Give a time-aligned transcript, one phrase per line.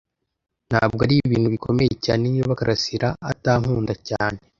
[0.69, 4.39] Ntabwo ari ibintu bikomeye cyane niba karasira atankunda cyane.